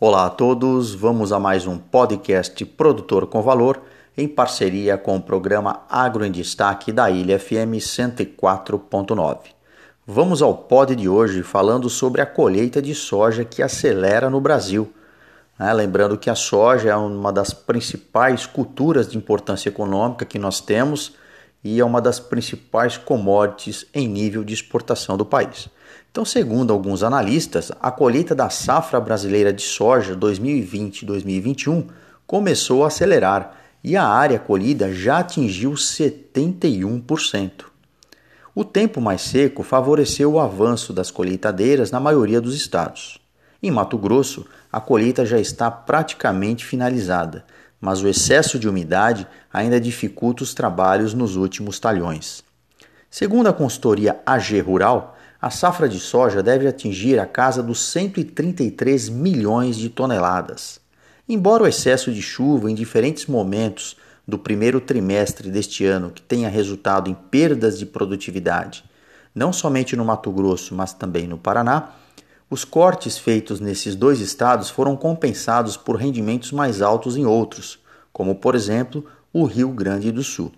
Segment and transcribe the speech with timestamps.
[0.00, 3.82] Olá a todos, vamos a mais um podcast Produtor com Valor
[4.16, 9.38] em parceria com o programa Agro em Destaque da Ilha FM 104.9.
[10.06, 14.88] Vamos ao pod de hoje falando sobre a colheita de soja que acelera no Brasil.
[15.58, 20.60] É, lembrando que a soja é uma das principais culturas de importância econômica que nós
[20.60, 21.16] temos
[21.64, 25.68] e é uma das principais commodities em nível de exportação do país.
[26.10, 31.86] Então, segundo alguns analistas, a colheita da safra brasileira de soja 2020-2021
[32.26, 37.66] começou a acelerar e a área colhida já atingiu 71%.
[38.54, 43.20] O tempo mais seco favoreceu o avanço das colheitadeiras na maioria dos estados.
[43.62, 47.44] Em Mato Grosso, a colheita já está praticamente finalizada,
[47.80, 52.42] mas o excesso de umidade ainda dificulta os trabalhos nos últimos talhões.
[53.10, 59.08] Segundo a consultoria AG Rural, a safra de soja deve atingir a casa dos 133
[59.08, 60.80] milhões de toneladas.
[61.28, 66.48] Embora o excesso de chuva em diferentes momentos do primeiro trimestre deste ano que tenha
[66.48, 68.84] resultado em perdas de produtividade,
[69.32, 71.92] não somente no Mato Grosso, mas também no Paraná,
[72.50, 77.78] os cortes feitos nesses dois estados foram compensados por rendimentos mais altos em outros,
[78.12, 80.50] como por exemplo o Rio Grande do Sul.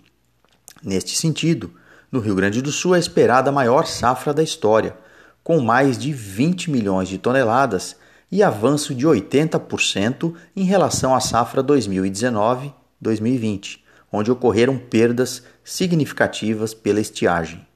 [0.83, 1.70] Neste sentido,
[2.11, 4.97] no Rio Grande do Sul é esperada a maior safra da história,
[5.44, 7.94] com mais de 20 milhões de toneladas
[8.30, 13.78] e avanço de 80% em relação à safra 2019-2020,
[14.12, 17.66] onde ocorreram perdas significativas pela estiagem.